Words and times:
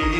watch 0.00 0.12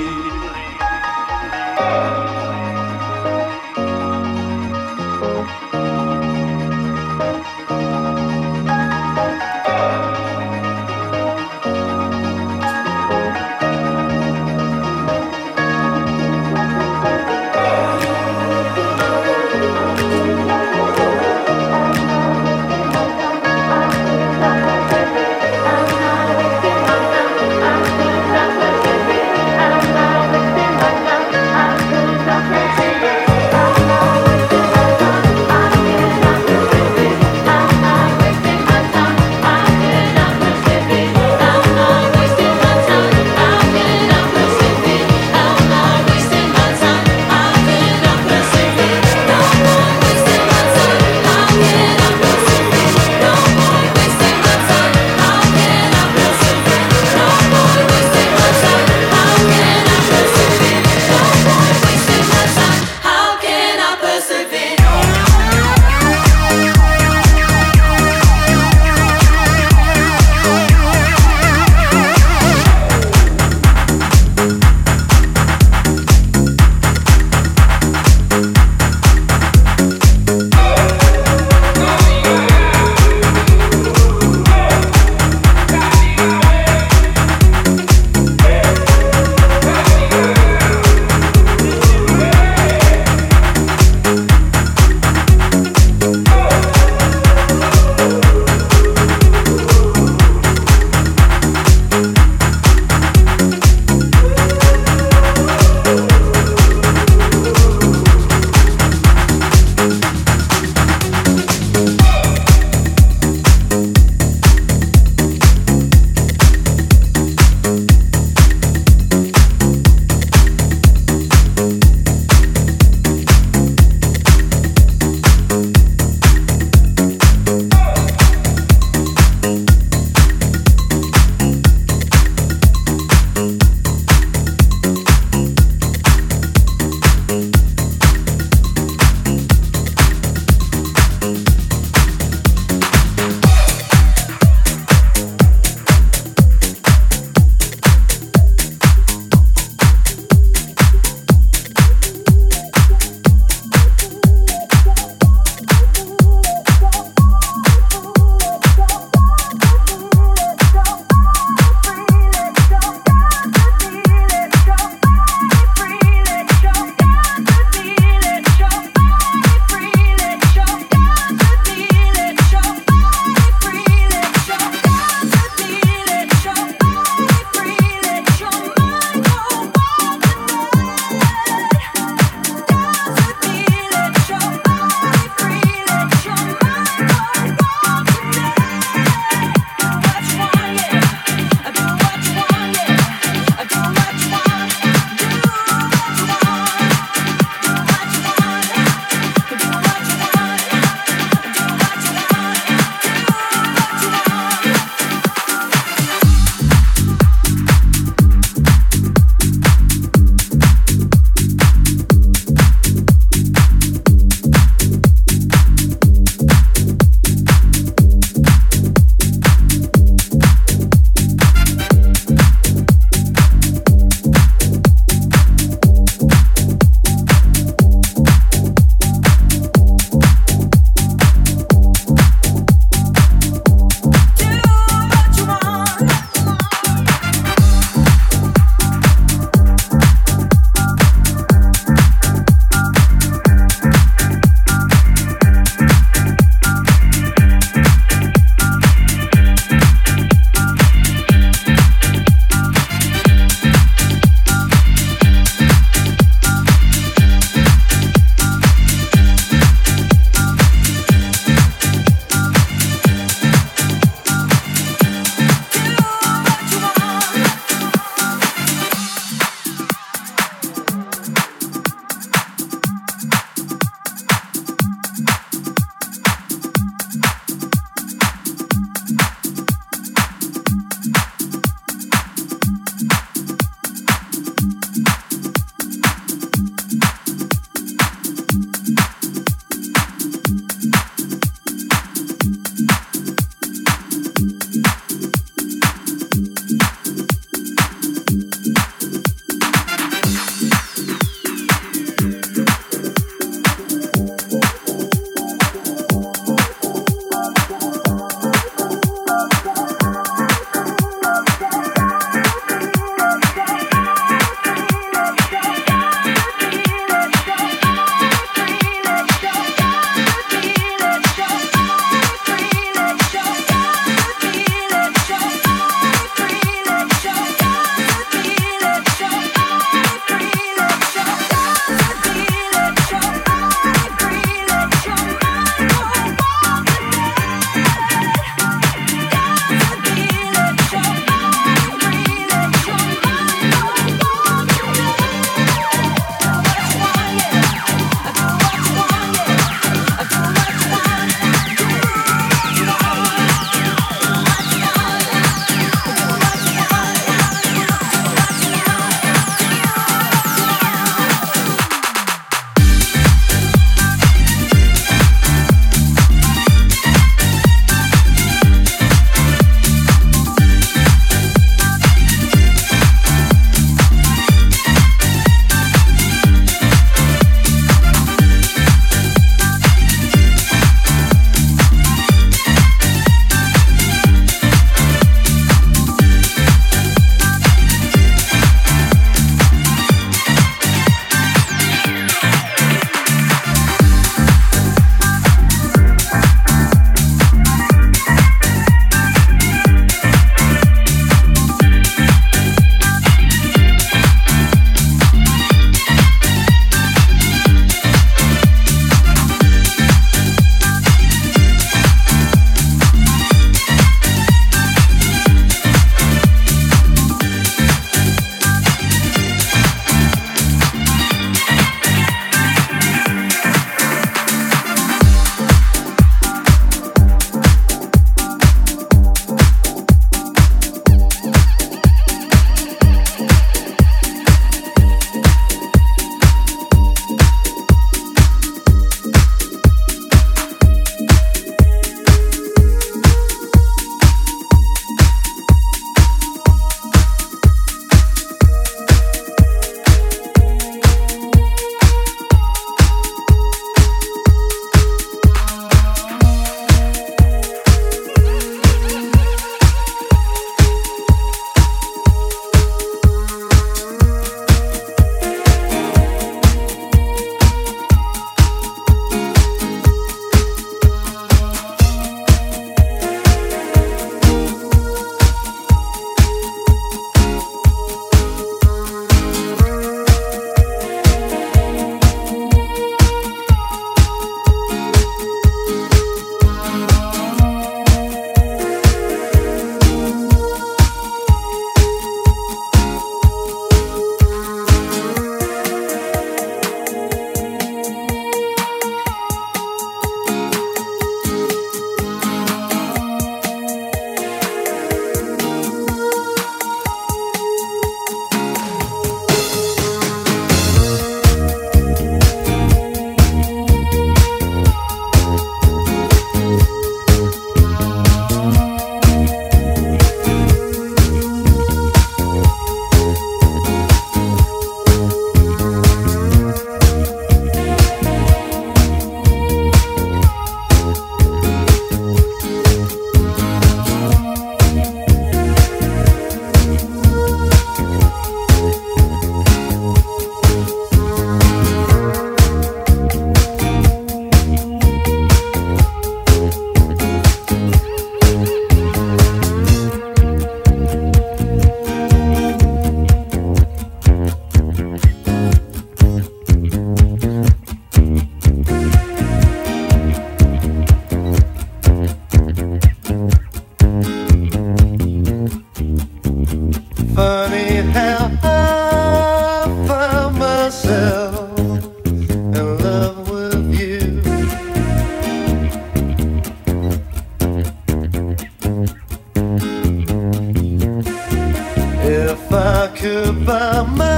Bak 582.72 583.22
bana 583.66 584.34